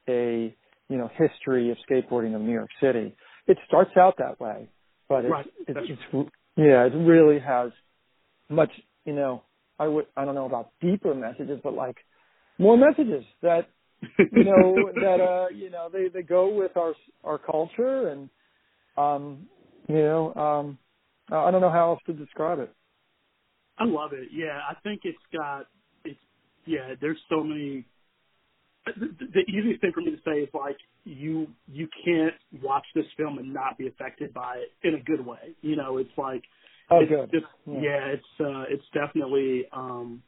a, 0.09 0.54
you 0.88 0.99
know, 0.99 1.11
history 1.16 1.71
of 1.71 1.78
skateboarding 1.88 2.35
of 2.35 2.42
New 2.42 2.52
York 2.52 2.71
City. 2.81 3.14
It 3.47 3.59
starts 3.66 3.92
out 3.97 4.16
that 4.19 4.40
way, 4.40 4.69
but 5.09 5.25
it's, 5.25 5.33
Right. 5.33 5.47
it's, 5.66 5.78
it's, 5.88 6.31
yeah, 6.57 6.87
it 6.87 6.95
really 6.95 7.38
has 7.40 7.71
much, 8.49 8.71
you 9.04 9.14
know, 9.14 9.42
I 9.78 9.88
would, 9.88 10.07
I 10.16 10.25
don't 10.25 10.35
know 10.35 10.47
about 10.47 10.71
deeper 10.81 11.14
messages, 11.14 11.61
but 11.62 11.75
like 11.75 11.97
more 12.59 12.76
messages 12.76 13.25
that 13.42 13.69
you 14.33 14.45
know 14.45 14.91
that 14.95 15.21
uh 15.21 15.47
you 15.55 15.71
know 15.71 15.89
they 15.93 16.09
they 16.09 16.23
go 16.23 16.49
with 16.49 16.77
our 16.77 16.95
our 17.25 17.39
culture 17.39 18.09
and 18.09 18.29
um 18.97 19.47
you 19.89 19.97
know 19.97 20.35
um 20.35 20.79
I 21.31 21.51
don't 21.51 21.61
know 21.63 21.71
how 21.71 21.91
else 21.93 22.01
to 22.07 22.13
describe 22.13 22.59
it. 22.59 22.71
I 23.79 23.85
love 23.85 24.13
it. 24.13 24.29
Yeah, 24.33 24.59
I 24.69 24.75
think 24.83 25.03
it's 25.05 25.19
got 25.33 25.67
it's 26.05 26.19
yeah. 26.67 26.95
There's 27.01 27.19
so 27.31 27.43
many. 27.43 27.85
The, 28.85 29.09
the 29.33 29.41
easiest 29.49 29.81
thing 29.81 29.93
for 29.95 30.01
me 30.01 30.11
to 30.11 30.21
say 30.25 30.41
is 30.41 30.49
like 30.53 30.77
you 31.05 31.47
you 31.69 31.89
can't 32.05 32.35
watch 32.63 32.85
this 32.95 33.07
film 33.17 33.39
and 33.39 33.53
not 33.53 33.79
be 33.79 33.87
affected 33.87 34.35
by 34.35 34.57
it 34.59 34.87
in 34.87 34.95
a 34.95 35.03
good 35.03 35.25
way. 35.25 35.55
You 35.63 35.77
know, 35.77 35.99
it's 35.99 36.11
like 36.19 36.43
Oh, 36.91 37.01
it's 37.01 37.09
good. 37.09 37.31
just 37.31 37.47
Yeah. 37.67 37.81
yeah. 37.81 38.07
it's 38.07 38.41
uh 38.41 38.65
it's 38.69 38.85
definitely 38.93 39.65
um 39.73 40.23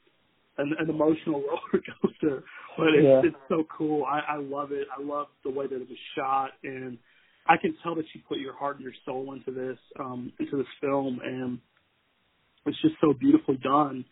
an, 0.58 0.74
an 0.78 0.88
emotional 0.90 1.40
roller 1.48 1.84
coaster, 2.02 2.44
but 2.76 2.88
it's 2.94 3.04
Yeah. 3.04 3.20
it's 3.24 3.36
so 3.48 3.64
cool. 3.76 4.04
I, 4.04 4.20
I 4.34 4.36
love 4.36 4.72
it. 4.72 4.86
I 4.96 5.02
love 5.02 5.28
the 5.42 5.50
way 5.50 5.66
that 5.66 5.74
it 5.74 5.88
was 5.88 5.98
shot, 6.16 6.50
and 6.62 6.98
I 7.46 7.56
can 7.56 7.74
tell 7.82 7.94
that 7.96 8.04
you 8.14 8.20
put 8.28 8.38
your 8.38 8.54
heart 8.54 8.76
and 8.76 8.84
your 8.84 8.94
soul 9.04 9.32
into 9.34 9.50
this 9.50 9.78
um 9.98 10.32
into 10.38 10.56
this 10.56 10.66
film, 10.80 11.20
and 11.24 11.58
it's 12.66 12.80
just 12.82 12.94
so 13.00 13.12
beautifully 13.12 13.56
done. 13.56 14.04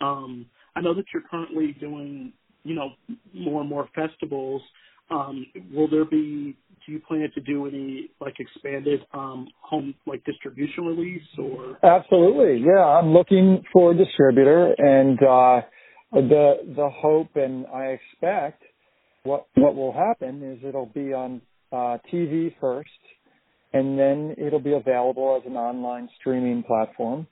Um, 0.00 0.46
I 0.76 0.80
know 0.80 0.94
that 0.94 1.04
you're 1.12 1.24
currently 1.30 1.76
doing 1.80 2.32
you 2.64 2.74
know 2.74 2.90
more 3.34 3.60
and 3.60 3.70
more 3.70 3.88
festivals. 3.94 4.62
Um, 5.10 5.46
will 5.72 5.88
there 5.88 6.04
be? 6.04 6.56
Do 6.86 6.92
you 6.92 7.00
plan 7.00 7.28
to 7.34 7.40
do 7.40 7.66
any 7.66 8.10
like 8.20 8.34
expanded 8.38 9.00
um, 9.12 9.48
home 9.60 9.94
like 10.06 10.24
distribution 10.24 10.84
release 10.84 11.22
or? 11.38 11.78
Absolutely. 11.82 12.64
Yeah, 12.64 12.82
I'm 12.82 13.12
looking 13.12 13.62
for 13.72 13.92
a 13.92 13.94
distributor 13.94 14.74
and 14.78 15.22
uh 15.22 15.62
the 16.12 16.54
the 16.76 16.88
hope 16.90 17.36
and 17.36 17.66
I 17.66 17.98
expect 17.98 18.62
what 19.24 19.46
what 19.54 19.74
will 19.74 19.92
happen 19.92 20.42
is 20.42 20.64
it'll 20.66 20.86
be 20.94 21.12
on 21.12 21.42
uh 21.72 21.98
TV 22.12 22.54
first 22.60 22.88
and 23.72 23.98
then 23.98 24.34
it'll 24.38 24.60
be 24.60 24.72
available 24.72 25.40
as 25.40 25.46
an 25.50 25.56
online 25.56 26.08
streaming 26.18 26.62
platform. 26.62 27.26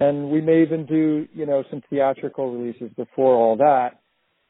And 0.00 0.30
we 0.30 0.40
may 0.40 0.62
even 0.62 0.84
do, 0.84 1.26
you 1.32 1.46
know, 1.46 1.64
some 1.70 1.80
theatrical 1.88 2.52
releases 2.52 2.90
before 2.96 3.34
all 3.34 3.56
that, 3.56 4.00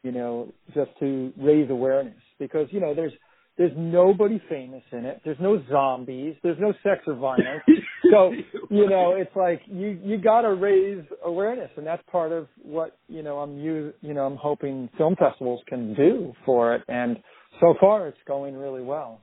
you 0.03 0.13
know, 0.13 0.53
just 0.75 0.91
to 1.01 1.33
raise 1.39 1.71
awareness 1.71 2.19
because, 2.39 2.69
you 2.71 2.81
know, 2.81 2.95
there's 2.95 3.13
there's 3.57 3.73
nobody 3.77 4.41
famous 4.49 4.83
in 4.93 5.07
it. 5.07 5.21
There's 5.25 5.39
no 5.41 5.63
zombies. 5.71 6.37
There's 6.43 6.59
no 6.59 6.73
sex 6.83 7.03
or 7.07 7.15
violence. 7.15 7.63
So, 8.13 8.33
you 8.71 8.89
know, 8.89 9.15
it's 9.17 9.35
like 9.35 9.63
you 9.67 9.99
you 10.03 10.19
got 10.19 10.43
to 10.43 10.55
raise 10.55 11.05
awareness, 11.25 11.71
and 11.77 11.87
that's 11.87 12.03
part 12.11 12.31
of 12.31 12.47
what 12.63 12.99
you 13.09 13.23
know 13.23 13.39
I'm 13.39 13.59
you 13.59 13.93
you 14.01 14.15
know 14.15 14.27
I'm 14.27 14.37
hoping 14.37 14.89
film 14.97 15.17
festivals 15.17 15.63
can 15.67 15.95
do 15.95 16.33
for 16.45 16.75
it. 16.75 16.83
And 16.89 17.17
so 17.61 17.75
far, 17.81 18.07
it's 18.07 18.19
going 18.27 18.57
really 18.57 18.83
well. 18.83 19.23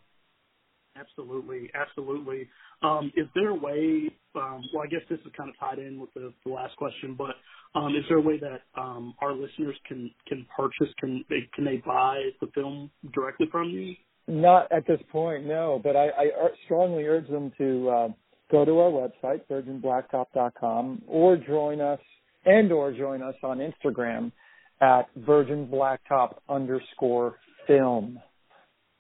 Absolutely, 0.96 1.72
absolutely. 1.74 2.48
Um, 2.84 3.12
is 3.16 3.28
there 3.36 3.50
a 3.50 3.56
way? 3.56 4.10
Um, 4.36 4.62
well, 4.74 4.84
I 4.84 4.88
guess 4.88 5.02
this 5.10 5.20
is 5.20 5.32
kind 5.36 5.50
of 5.50 5.58
tied 5.60 5.80
in 5.80 6.00
with 6.00 6.14
the, 6.14 6.34
the 6.46 6.52
last 6.52 6.76
question, 6.76 7.16
but 7.18 7.36
um, 7.76 7.96
is 7.96 8.04
there 8.10 8.18
a 8.18 8.22
way 8.22 8.40
that 8.40 8.62
um, 8.80 9.14
our 9.22 9.34
listeners 9.34 9.76
can 9.88 10.12
can 10.28 10.46
purchase? 10.56 10.94
Can 11.00 11.24
they 11.30 11.50
can 11.56 11.66
they 11.66 11.78
buy 11.78 12.22
the 12.42 12.48
film 12.54 12.92
directly 13.14 13.48
from 13.52 13.70
you? 13.70 13.96
Not 14.28 14.72
at 14.72 14.86
this 14.88 15.00
point, 15.12 15.46
no. 15.46 15.82
But 15.84 15.96
I, 15.96 16.08
I 16.08 16.30
strongly 16.66 17.04
urge 17.06 17.28
them 17.28 17.52
to 17.58 17.90
uh, 17.90 18.08
go 18.54 18.64
to 18.64 18.80
our 18.80 18.92
website, 18.92 19.42
virginblacktop.com, 19.50 21.02
or 21.08 21.38
join 21.38 21.82
us 21.82 22.00
and 22.46 22.72
or 22.72 22.94
join 22.94 23.24
us 23.24 23.34
on 23.42 23.58
Instagram 23.58 24.32
at 24.80 25.04
virginblacktop 25.20 26.36
underscore 26.48 27.40
film. 27.66 28.20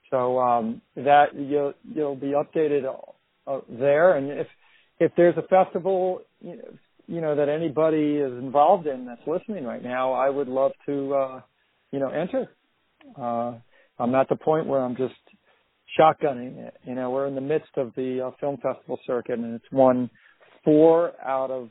So 0.09 0.39
um, 0.39 0.81
that 0.95 1.35
you'll 1.35 1.73
you'll 1.83 2.15
be 2.15 2.33
updated 2.33 2.83
uh, 3.45 3.59
there, 3.69 4.17
and 4.17 4.31
if 4.31 4.47
if 4.99 5.11
there's 5.15 5.35
a 5.37 5.43
festival, 5.43 6.21
you 6.41 6.57
know, 6.57 6.77
you 7.07 7.21
know 7.21 7.35
that 7.35 7.49
anybody 7.49 8.17
is 8.17 8.31
involved 8.31 8.87
in 8.87 9.05
that's 9.05 9.21
listening 9.27 9.65
right 9.65 9.83
now, 9.83 10.13
I 10.13 10.29
would 10.29 10.47
love 10.47 10.71
to 10.87 11.13
uh, 11.13 11.41
you 11.91 11.99
know 11.99 12.09
enter. 12.09 12.49
Uh, 13.19 13.53
I'm 13.99 14.15
at 14.15 14.29
the 14.29 14.35
point 14.35 14.65
where 14.65 14.81
I'm 14.81 14.95
just 14.95 15.13
shotgunning 15.99 16.57
it. 16.57 16.75
You 16.85 16.95
know, 16.95 17.09
we're 17.11 17.27
in 17.27 17.35
the 17.35 17.41
midst 17.41 17.71
of 17.77 17.93
the 17.95 18.27
uh, 18.27 18.31
film 18.39 18.57
festival 18.57 18.99
circuit, 19.05 19.39
and 19.39 19.55
it's 19.55 19.71
won 19.71 20.09
four 20.63 21.13
out 21.23 21.51
of 21.51 21.69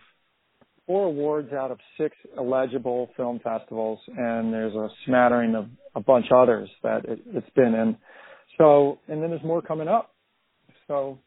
four 0.87 1.07
awards 1.07 1.53
out 1.53 1.71
of 1.71 1.79
six 1.99 2.17
eligible 2.37 3.11
film 3.17 3.41
festivals, 3.43 4.01
and 4.17 4.53
there's 4.53 4.75
a 4.75 4.89
smattering 5.07 5.55
of 5.55 5.67
a 5.95 6.01
bunch 6.01 6.27
of 6.31 6.39
others 6.39 6.69
that 6.83 7.05
it, 7.05 7.21
it's 7.27 7.51
been 7.55 7.75
in. 7.75 7.97
So, 8.59 8.99
and 9.09 9.23
then 9.23 9.31
there's 9.31 9.45
more 9.45 9.63
coming 9.63 9.89
up. 9.89 10.15
So, 10.89 11.19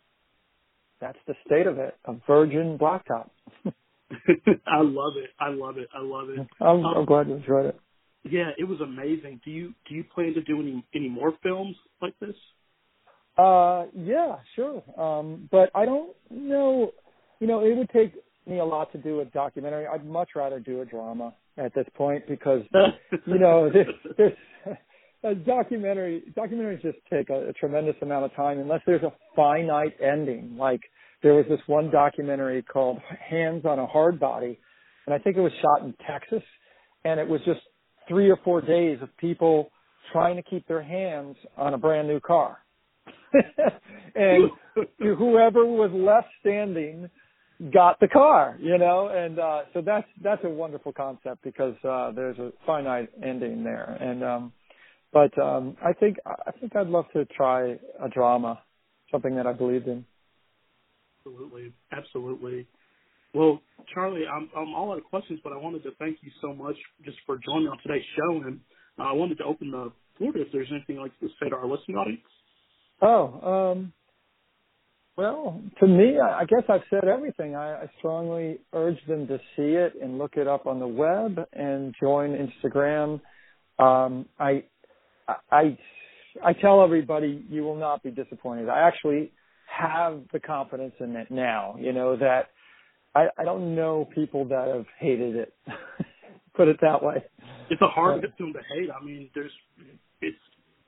that's 1.02 1.18
the 1.28 1.36
state 1.46 1.68
of 1.68 1.78
it, 1.78 1.96
a 2.06 2.16
virgin 2.28 2.78
blacktop. 2.78 3.30
I 3.66 4.82
love 4.82 5.14
it. 5.18 5.30
I 5.40 5.50
love 5.50 5.78
it. 5.78 5.88
I 5.94 6.02
love 6.02 6.30
it. 6.30 6.40
I'm, 6.62 6.86
I'm 6.86 7.06
glad 7.06 7.28
you 7.28 7.36
enjoyed 7.36 7.66
it. 7.66 7.80
Yeah, 8.24 8.50
it 8.58 8.64
was 8.64 8.82
amazing. 8.82 9.42
Do 9.46 9.52
you 9.52 9.74
do 9.88 9.94
you 9.94 10.04
plan 10.04 10.34
to 10.34 10.42
do 10.42 10.60
any 10.60 10.84
any 10.96 11.10
more 11.10 11.34
films 11.44 11.76
like 12.02 12.16
this? 12.20 12.36
Uh, 13.38 13.86
yeah, 13.96 14.38
sure. 14.56 14.82
Um, 15.00 15.50
but 15.52 15.70
I 15.76 15.86
don't 15.86 16.16
know. 16.30 16.92
You 17.40 17.48
know, 17.48 17.60
it 17.60 17.76
would 17.76 17.90
take 17.90 18.14
me 18.48 18.60
a 18.60 18.66
lot 18.66 18.92
to 18.94 18.98
do 18.98 19.20
a 19.20 19.26
documentary. 19.26 19.88
I'd 19.88 20.06
much 20.06 20.30
rather 20.36 20.60
do 20.60 20.82
a 20.82 20.86
drama 20.86 21.34
at 21.58 21.74
this 21.74 21.88
point 21.96 22.28
because 22.28 22.62
you 23.26 23.40
know 23.40 23.70
there's, 23.72 24.16
there's 24.18 24.78
a 25.24 25.36
documentary. 25.36 26.24
Documentaries 26.38 26.82
just 26.82 26.98
take 27.12 27.30
a, 27.30 27.50
a 27.50 27.54
tremendous 27.54 27.96
amount 28.02 28.26
of 28.26 28.34
time 28.36 28.60
unless 28.60 28.82
there's 28.86 29.04
a 29.04 29.12
finite 29.36 29.96
ending. 30.02 30.56
Like 30.58 30.82
there 31.24 31.34
was 31.34 31.46
this 31.50 31.60
one 31.68 31.90
documentary 31.92 32.62
called 32.62 33.00
Hands 33.30 33.66
on 33.66 33.80
a 33.80 33.88
Hardbody, 33.88 34.58
and 35.06 35.14
I 35.14 35.18
think 35.18 35.36
it 35.36 35.42
was 35.42 35.52
shot 35.62 35.86
in 35.86 35.94
Texas, 36.08 36.44
and 37.04 37.20
it 37.20 37.28
was 37.28 37.42
just 37.46 37.62
three 38.08 38.30
or 38.30 38.38
four 38.44 38.62
days 38.62 39.00
of 39.02 39.16
people 39.18 39.72
trying 40.12 40.36
to 40.36 40.44
keep 40.44 40.68
their 40.68 40.84
hands 40.84 41.36
on 41.58 41.74
a 41.74 41.78
brand 41.78 42.08
new 42.08 42.20
car. 42.20 42.60
and 44.16 44.50
whoever 45.00 45.66
was 45.66 45.92
left 45.94 46.28
standing 46.40 47.10
got 47.74 48.00
the 48.00 48.08
car, 48.08 48.58
you 48.60 48.78
know, 48.78 49.08
and 49.08 49.40
uh 49.40 49.62
so 49.74 49.82
that's 49.82 50.08
that's 50.22 50.44
a 50.44 50.50
wonderful 50.50 50.92
concept 50.92 51.44
because 51.44 51.76
uh 51.84 52.12
there's 52.12 52.38
a 52.38 52.52
finite 52.66 53.10
ending 53.24 53.64
there. 53.64 53.98
And 54.00 54.24
um 54.24 54.54
but 55.14 55.38
um 55.42 55.78
I 55.84 55.94
think 55.94 56.18
I 56.26 56.52
think 56.52 56.76
I'd 56.76 56.88
love 56.88 57.06
to 57.14 57.26
try 57.26 57.78
a 58.04 58.10
drama, 58.14 58.62
something 59.12 59.36
that 59.36 59.48
I 59.48 59.54
believed 59.54 59.88
in. 59.88 60.06
Absolutely, 61.26 61.74
absolutely. 61.92 62.68
Well, 63.34 63.62
Charlie, 63.94 64.24
I'm 64.32 64.50
I'm 64.56 64.74
all 64.74 64.92
out 64.92 64.98
of 64.98 65.06
questions, 65.06 65.40
but 65.44 65.54
I 65.54 65.58
wanted 65.58 65.84
to 65.84 65.92
thank 65.98 66.18
you 66.22 66.32
so 66.42 66.54
much 66.54 66.76
just 67.04 67.18
for 67.26 67.38
joining 67.38 67.68
on 67.68 67.78
today's 67.82 68.06
show, 68.18 68.44
and 68.46 68.60
uh, 69.00 69.04
I 69.04 69.14
wanted 69.14 69.38
to 69.40 69.46
open 69.46 69.72
the 69.72 69.92
floor 70.18 70.32
if 70.36 70.48
there's 70.52 70.68
anything 70.72 70.98
like 70.98 71.18
to 71.20 71.28
say 71.42 71.50
to 71.50 71.56
our 71.56 71.68
listening 71.68 71.98
audience. 71.98 72.22
Oh, 73.02 73.72
um, 73.74 73.94
well, 75.18 75.62
to 75.80 75.88
me, 75.88 76.20
I, 76.20 76.44
guess 76.46 76.64
I've 76.68 76.82
said 76.90 77.06
everything. 77.08 77.56
I, 77.56 77.84
I 77.84 77.92
strongly 78.00 78.60
urge 78.74 78.98
them 79.08 79.28
to 79.28 79.38
see 79.56 79.74
it 79.74 79.94
and 80.02 80.18
look 80.18 80.34
it 80.36 80.48
up 80.48 80.68
on 80.68 80.80
the 80.80 80.88
web 80.88 81.40
and 81.54 81.96
join 82.02 82.32
Instagram. 82.32 83.22
Um, 83.80 84.26
I, 84.38 84.64
I, 85.50 85.78
I 86.44 86.54
tell 86.54 86.84
everybody 86.84 87.46
you 87.50 87.64
will 87.64 87.78
not 87.78 88.04
be 88.04 88.12
disappointed. 88.12 88.68
I 88.68 88.88
actually 88.88 89.32
have 89.68 90.22
the 90.34 90.40
confidence 90.40 90.94
in 91.00 91.16
it 91.16 91.32
now. 91.32 91.76
You 91.80 91.94
know 91.94 92.18
that 92.18 92.50
I, 93.16 93.28
I 93.38 93.46
don't 93.46 93.74
know 93.74 94.10
people 94.14 94.46
that 94.50 94.68
have 94.68 94.86
hated 95.00 95.36
it. 95.36 95.54
Put 96.56 96.68
it 96.68 96.78
that 96.82 97.02
way. 97.02 97.24
It's 97.70 97.82
a 97.82 97.88
hard 97.88 98.26
film 98.38 98.54
to 98.54 98.60
hate. 98.74 98.90
I 98.90 99.04
mean, 99.04 99.30
there's 99.34 99.52
it's 100.22 100.38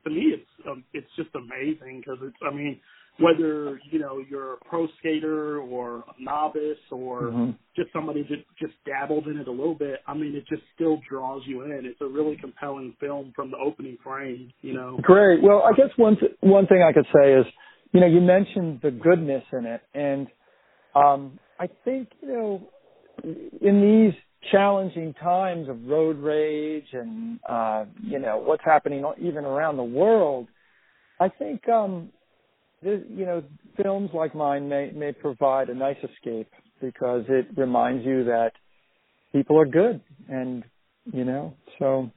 to 0.07 0.13
me 0.13 0.33
it's 0.33 0.49
um, 0.69 0.83
it's 0.93 1.09
just 1.15 1.29
amazing 1.35 2.01
because 2.01 2.19
it's 2.21 2.37
I 2.45 2.53
mean 2.53 2.79
whether 3.19 3.79
you 3.89 3.99
know 3.99 4.23
you're 4.29 4.53
a 4.53 4.57
pro 4.57 4.87
skater 4.99 5.59
or 5.59 6.03
a 6.07 6.23
novice 6.23 6.77
or 6.91 7.23
Mhm. 7.31 7.55
just 7.75 7.91
somebody 7.91 8.23
that 8.23 8.43
just 8.59 8.73
dabbled 8.85 9.27
in 9.27 9.37
it 9.37 9.47
a 9.47 9.51
little 9.51 9.75
bit. 9.75 10.01
I 10.07 10.13
mean, 10.13 10.35
it 10.35 10.45
just 10.47 10.63
still 10.73 10.87
still 10.87 11.01
draws 11.09 11.41
you 11.45 11.63
in. 11.63 11.85
It's 11.85 11.99
a 12.01 12.07
really 12.07 12.37
compelling 12.37 12.93
film 12.99 13.33
from 13.35 13.51
the 13.51 13.57
opening 13.57 13.97
frame. 14.03 14.51
You 14.61 14.73
know. 14.73 14.99
Great. 15.01 15.41
Well, 15.41 15.63
I 15.63 15.73
guess 15.75 15.89
one 15.97 16.17
th- 16.17 16.35
one 16.41 16.67
thing 16.67 16.81
I 16.81 16.93
could 16.93 17.07
say 17.13 17.33
is, 17.33 17.45
you 17.91 17.99
know, 17.99 18.07
you 18.07 18.21
mentioned 18.21 18.79
the 18.81 18.91
goodness 18.91 19.43
in 19.51 19.65
it, 19.65 19.81
and 19.93 20.27
um, 20.95 21.39
I 21.59 21.67
think 21.83 22.09
you 22.21 22.27
know, 22.29 22.69
in 23.23 23.81
these 23.81 24.13
challenging 24.51 25.13
times 25.15 25.69
of 25.69 25.85
road 25.85 26.17
rage 26.17 26.87
and 26.93 27.39
uh, 27.47 27.85
you 28.01 28.19
know 28.19 28.37
what's 28.37 28.63
happening 28.65 29.03
even 29.21 29.45
around 29.45 29.77
the 29.77 29.83
world, 29.83 30.47
I 31.19 31.29
think 31.29 31.67
um, 31.69 32.09
this, 32.81 33.01
you 33.09 33.25
know 33.25 33.43
films 33.81 34.09
like 34.13 34.35
mine 34.35 34.69
may 34.69 34.91
may 34.91 35.11
provide 35.11 35.69
a 35.69 35.75
nice 35.75 35.97
escape 35.97 36.49
because 36.81 37.23
it 37.29 37.47
reminds 37.55 38.05
you 38.05 38.25
that 38.25 38.51
people 39.31 39.59
are 39.59 39.65
good 39.65 40.01
and 40.29 40.63
you 41.11 41.25
know 41.25 41.53
so 41.79 42.11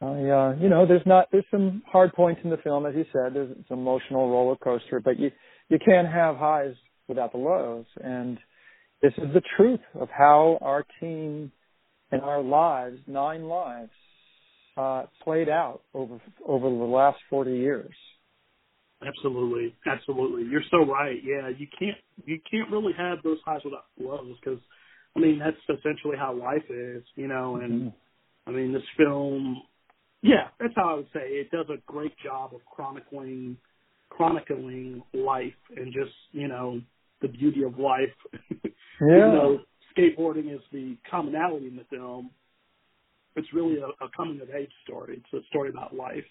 I 0.00 0.06
uh 0.06 0.54
you 0.60 0.68
know 0.68 0.86
there's 0.86 1.06
not 1.06 1.28
there's 1.32 1.44
some 1.50 1.82
hard 1.90 2.12
points 2.12 2.40
in 2.44 2.50
the 2.50 2.56
film 2.58 2.86
as 2.86 2.94
you 2.94 3.04
said 3.12 3.34
there's 3.34 3.50
it's 3.50 3.70
an 3.70 3.78
emotional 3.78 4.30
roller 4.30 4.56
coaster 4.56 5.00
but 5.00 5.18
you 5.18 5.30
you 5.68 5.78
can't 5.84 6.08
have 6.08 6.36
highs 6.36 6.74
without 7.08 7.32
the 7.32 7.38
lows. 7.38 7.86
And 8.02 8.38
this 9.02 9.12
is 9.18 9.32
the 9.34 9.42
truth 9.56 9.80
of 9.94 10.08
how 10.10 10.58
our 10.60 10.84
team 11.00 11.52
and 12.10 12.22
our 12.22 12.42
lives 12.42 12.98
nine 13.06 13.44
lives 13.44 13.90
uh 14.76 15.04
played 15.22 15.48
out 15.48 15.80
over 15.94 16.20
over 16.46 16.68
the 16.68 16.84
last 16.84 17.18
40 17.30 17.52
years 17.52 17.92
Absolutely, 19.04 19.74
absolutely. 19.86 20.44
You're 20.50 20.62
so 20.70 20.78
right. 20.78 21.18
Yeah, 21.22 21.48
you 21.48 21.66
can't 21.78 21.96
you 22.24 22.40
can't 22.50 22.70
really 22.70 22.94
have 22.96 23.18
those 23.22 23.38
highs 23.44 23.60
without 23.62 23.84
lows 24.00 24.36
because, 24.42 24.58
I 25.14 25.20
mean, 25.20 25.38
that's 25.38 25.78
essentially 25.78 26.16
how 26.16 26.34
life 26.34 26.64
is, 26.70 27.02
you 27.14 27.28
know. 27.28 27.56
And 27.56 27.92
mm-hmm. 27.92 28.50
I 28.50 28.52
mean, 28.52 28.72
this 28.72 28.82
film, 28.96 29.62
yeah, 30.22 30.48
that's 30.58 30.72
how 30.74 30.90
I 30.90 30.94
would 30.94 31.08
say 31.12 31.20
it 31.20 31.50
does 31.50 31.66
a 31.68 31.76
great 31.86 32.14
job 32.24 32.54
of 32.54 32.60
chronicling 32.64 33.58
chronicling 34.08 35.02
life 35.12 35.52
and 35.76 35.92
just 35.92 36.14
you 36.32 36.48
know 36.48 36.80
the 37.20 37.28
beauty 37.28 37.64
of 37.64 37.78
life. 37.78 38.14
Yeah. 39.00 39.16
Even 39.16 39.32
though 39.32 39.58
skateboarding 39.96 40.54
is 40.54 40.60
the 40.72 40.96
commonality 41.10 41.66
in 41.66 41.76
the 41.76 41.84
film, 41.90 42.30
it's 43.34 43.48
really 43.52 43.76
a, 43.78 43.86
a 44.04 44.08
coming 44.16 44.40
of 44.40 44.50
age 44.50 44.70
story. 44.84 45.22
It's 45.22 45.44
a 45.44 45.46
story 45.48 45.70
about 45.70 45.94
life. 45.94 46.24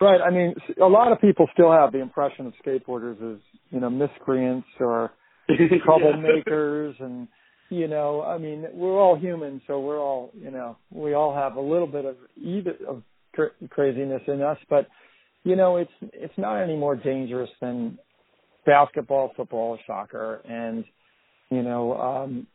Right. 0.00 0.20
I 0.20 0.30
mean, 0.30 0.54
a 0.82 0.86
lot 0.86 1.12
of 1.12 1.20
people 1.20 1.48
still 1.52 1.70
have 1.72 1.92
the 1.92 2.00
impression 2.00 2.46
of 2.46 2.52
skateboarders 2.64 3.34
as 3.34 3.40
you 3.70 3.80
know 3.80 3.90
miscreants 3.90 4.66
or 4.80 5.12
troublemakers, 5.50 7.00
and 7.00 7.28
you 7.70 7.86
know, 7.86 8.22
I 8.22 8.38
mean, 8.38 8.66
we're 8.72 9.00
all 9.00 9.16
human, 9.16 9.62
so 9.66 9.80
we're 9.80 10.00
all 10.00 10.32
you 10.34 10.50
know, 10.50 10.76
we 10.90 11.14
all 11.14 11.34
have 11.34 11.56
a 11.56 11.60
little 11.60 11.86
bit 11.86 12.04
of 12.04 12.16
even 12.36 12.74
of 12.88 13.02
craziness 13.70 14.22
in 14.26 14.42
us, 14.42 14.58
but 14.68 14.88
you 15.44 15.54
know, 15.54 15.76
it's 15.76 15.92
it's 16.12 16.36
not 16.36 16.60
any 16.60 16.76
more 16.76 16.96
dangerous 16.96 17.50
than 17.60 17.98
basketball, 18.66 19.32
football, 19.36 19.78
soccer, 19.86 20.40
and 20.48 20.84
you 21.54 21.62
know, 21.62 21.94
um, 21.94 22.46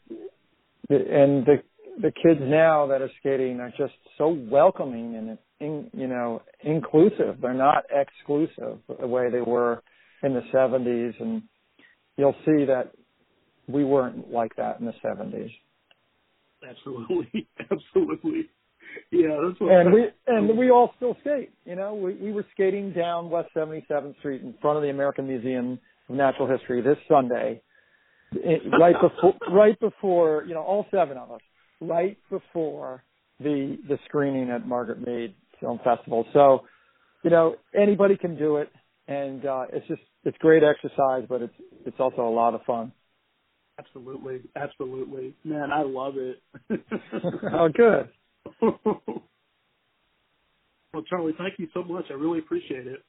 and 0.89 1.45
the 1.45 1.63
the 2.01 2.11
kids 2.11 2.39
now 2.41 2.87
that 2.87 3.01
are 3.01 3.11
skating 3.19 3.59
are 3.59 3.73
just 3.77 3.93
so 4.17 4.29
welcoming 4.29 5.15
and 5.15 5.37
in, 5.59 5.89
you 5.93 6.07
know 6.07 6.41
inclusive. 6.63 7.37
They're 7.41 7.53
not 7.53 7.85
exclusive 7.91 8.79
the 8.99 9.07
way 9.07 9.29
they 9.29 9.41
were 9.41 9.81
in 10.23 10.33
the 10.33 10.43
70s, 10.53 11.19
and 11.19 11.43
you'll 12.17 12.35
see 12.45 12.65
that 12.65 12.91
we 13.67 13.83
weren't 13.83 14.31
like 14.31 14.55
that 14.55 14.79
in 14.79 14.85
the 14.85 14.93
70s. 15.03 15.51
Absolutely, 16.67 17.47
absolutely. 17.71 18.49
Yeah, 19.11 19.37
that's 19.47 19.59
what. 19.59 19.71
And 19.71 19.93
we 19.93 20.07
and 20.27 20.57
we 20.57 20.71
all 20.71 20.93
still 20.97 21.15
skate. 21.21 21.51
You 21.65 21.75
know, 21.75 21.93
we 21.93 22.15
we 22.15 22.31
were 22.31 22.45
skating 22.53 22.91
down 22.93 23.29
West 23.29 23.49
77th 23.55 24.17
Street 24.19 24.41
in 24.41 24.53
front 24.61 24.77
of 24.77 24.83
the 24.83 24.89
American 24.89 25.27
Museum 25.27 25.79
of 26.09 26.15
Natural 26.15 26.47
History 26.47 26.81
this 26.81 26.97
Sunday, 27.07 27.61
right 28.79 28.95
before 29.01 29.33
right 29.51 29.79
before 29.79 30.43
you 30.47 30.53
know 30.53 30.61
all 30.61 30.85
seven 30.91 31.17
of 31.17 31.31
us, 31.31 31.41
right 31.81 32.17
before 32.29 33.03
the 33.39 33.77
the 33.87 33.97
screening 34.05 34.49
at 34.49 34.67
Margaret 34.67 35.05
Mead 35.05 35.33
Film 35.59 35.79
Festival. 35.83 36.25
So, 36.33 36.63
you 37.23 37.29
know, 37.29 37.55
anybody 37.75 38.17
can 38.17 38.37
do 38.37 38.57
it, 38.57 38.69
and 39.07 39.45
uh, 39.45 39.65
it's 39.71 39.87
just 39.87 40.01
it's 40.23 40.37
great 40.39 40.63
exercise, 40.63 41.25
but 41.27 41.41
it's 41.41 41.53
it's 41.85 41.99
also 41.99 42.21
a 42.21 42.33
lot 42.33 42.53
of 42.53 42.61
fun. 42.63 42.91
Absolutely, 43.77 44.41
absolutely, 44.55 45.35
man, 45.43 45.71
I 45.71 45.83
love 45.83 46.15
it. 46.17 46.41
oh, 47.53 47.69
good. 47.73 48.09
well, 48.61 49.23
Charlie, 51.09 51.33
thank 51.37 51.53
you 51.57 51.67
so 51.73 51.83
much. 51.83 52.05
I 52.09 52.13
really 52.13 52.39
appreciate 52.39 52.87
it. 52.87 53.03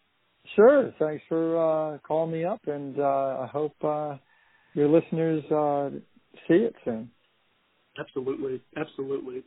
Sure. 0.57 0.93
Thanks 0.99 1.23
for 1.29 1.95
uh, 1.95 1.99
calling 1.99 2.33
me 2.33 2.45
up, 2.45 2.61
and 2.67 2.99
uh, 2.99 3.03
I 3.03 3.49
hope 3.53 3.75
uh, 3.83 4.17
your 4.75 4.89
listeners 4.89 5.45
uh, 5.51 5.91
see 6.49 6.55
it 6.55 6.75
soon. 6.85 7.11
Absolutely, 7.99 8.61
absolutely. 8.77 9.43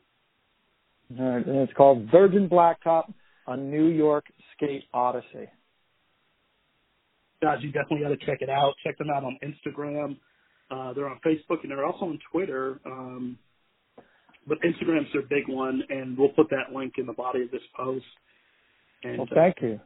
All 1.20 1.26
right, 1.26 1.46
and 1.46 1.58
it's 1.58 1.74
called 1.74 2.10
Virgin 2.12 2.50
Blacktop, 2.50 3.14
a 3.48 3.58
New 3.58 3.88
York 3.88 4.26
Skate 4.56 4.84
Odyssey. 4.94 5.50
Guys, 7.42 7.58
you 7.62 7.72
definitely 7.72 8.02
got 8.02 8.10
to 8.10 8.26
check 8.26 8.38
it 8.42 8.50
out. 8.50 8.74
Check 8.86 8.98
them 8.98 9.10
out 9.10 9.24
on 9.24 9.38
Instagram. 9.44 10.18
Uh, 10.72 10.94
they're 10.94 11.10
on 11.10 11.20
Facebook 11.26 11.62
and 11.62 11.72
they're 11.72 11.86
also 11.86 12.06
on 12.06 12.20
Twitter. 12.32 12.80
Um, 12.86 13.38
but 14.48 14.58
Instagram's 14.62 15.12
their 15.14 15.24
big 15.24 15.48
one, 15.48 15.84
and 15.90 16.18
we'll 16.18 16.30
put 16.30 16.50
that 16.50 16.74
link 16.76 16.94
in 16.98 17.06
the 17.06 17.14
body 17.14 17.44
of 17.44 17.52
this 17.52 17.62
post. 17.76 18.06
And, 19.04 19.18
well, 19.18 19.28
thank 19.34 19.58
uh, 19.62 19.66
you. 19.66 19.80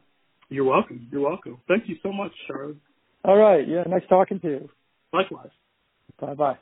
You're 0.50 0.64
welcome. 0.64 1.08
You're 1.12 1.28
welcome. 1.28 1.58
Thank 1.68 1.88
you 1.88 1.96
so 2.02 2.12
much, 2.12 2.32
Charlie. 2.46 2.76
All 3.24 3.36
right. 3.36 3.66
Yeah. 3.66 3.82
Nice 3.86 4.02
talking 4.08 4.40
to 4.40 4.48
you. 4.48 4.68
Likewise. 5.12 5.50
Bye 6.20 6.34
bye. 6.34 6.58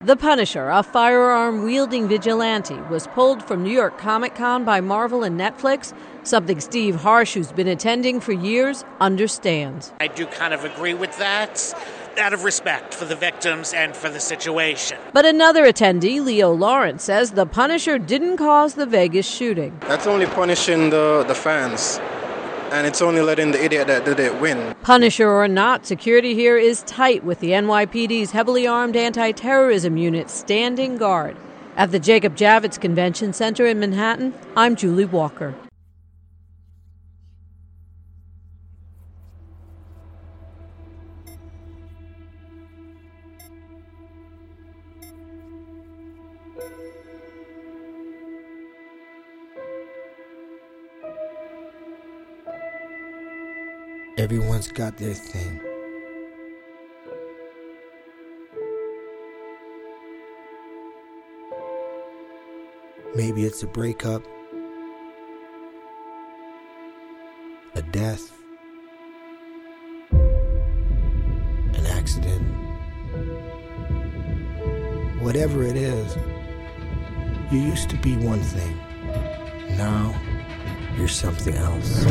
The 0.00 0.16
Punisher, 0.16 0.68
a 0.70 0.84
firearm 0.84 1.64
wielding 1.64 2.06
vigilante, 2.06 2.76
was 2.88 3.08
pulled 3.08 3.42
from 3.42 3.64
New 3.64 3.72
York 3.72 3.98
Comic 3.98 4.36
Con 4.36 4.64
by 4.64 4.80
Marvel 4.80 5.24
and 5.24 5.38
Netflix, 5.38 5.92
something 6.22 6.60
Steve 6.60 6.94
Harsh, 6.94 7.34
who's 7.34 7.50
been 7.50 7.66
attending 7.66 8.20
for 8.20 8.32
years, 8.32 8.84
understands. 9.00 9.92
I 9.98 10.06
do 10.06 10.24
kind 10.26 10.54
of 10.54 10.64
agree 10.64 10.94
with 10.94 11.18
that 11.18 11.74
out 12.16 12.32
of 12.32 12.44
respect 12.44 12.94
for 12.94 13.06
the 13.06 13.16
victims 13.16 13.74
and 13.74 13.94
for 13.94 14.08
the 14.08 14.20
situation. 14.20 14.98
But 15.12 15.26
another 15.26 15.64
attendee, 15.64 16.24
Leo 16.24 16.52
Lawrence, 16.52 17.02
says 17.02 17.32
the 17.32 17.46
Punisher 17.46 17.98
didn't 17.98 18.36
cause 18.36 18.74
the 18.74 18.86
Vegas 18.86 19.28
shooting. 19.28 19.76
That's 19.80 20.06
only 20.06 20.26
punishing 20.26 20.90
the, 20.90 21.24
the 21.26 21.34
fans 21.34 22.00
and 22.72 22.86
it's 22.86 23.02
only 23.02 23.20
letting 23.20 23.52
the 23.52 23.64
idiot 23.64 23.86
that 23.86 24.04
did 24.04 24.20
it 24.20 24.40
win. 24.40 24.74
Punisher 24.82 25.30
or 25.30 25.48
not, 25.48 25.86
security 25.86 26.34
here 26.34 26.56
is 26.56 26.82
tight 26.82 27.24
with 27.24 27.40
the 27.40 27.50
NYPD's 27.50 28.30
heavily 28.30 28.66
armed 28.66 28.96
anti 28.96 29.32
terrorism 29.32 29.96
unit 29.96 30.30
standing 30.30 30.96
guard. 30.96 31.36
At 31.76 31.92
the 31.92 32.00
Jacob 32.00 32.36
Javits 32.36 32.80
Convention 32.80 33.32
Center 33.32 33.66
in 33.66 33.78
Manhattan, 33.78 34.34
I'm 34.56 34.74
Julie 34.74 35.04
Walker. 35.04 35.54
Everyone's 54.18 54.66
got 54.72 54.96
their 54.96 55.14
thing. 55.14 55.60
Maybe 63.14 63.44
it's 63.44 63.62
a 63.62 63.68
breakup, 63.68 64.24
a 67.76 67.82
death, 67.92 68.32
an 70.10 71.86
accident. 71.86 72.42
Whatever 75.22 75.62
it 75.62 75.76
is, 75.76 76.16
you 77.52 77.60
used 77.60 77.88
to 77.90 77.96
be 77.98 78.16
one 78.16 78.40
thing. 78.40 78.76
Now, 79.76 80.12
you're 80.96 81.06
something 81.06 81.54
else. 81.54 82.04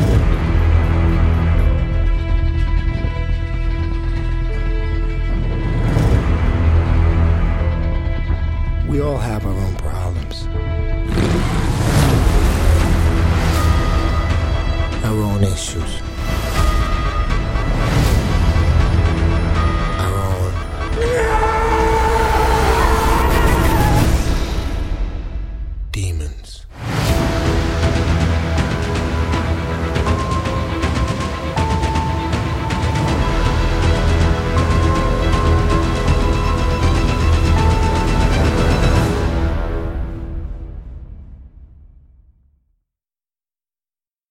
All 9.08 9.16
have 9.16 9.46
our 9.46 9.52
own 9.52 9.74
problems. 9.76 10.46
Our 15.02 15.22
own 15.22 15.42
issues. 15.44 16.17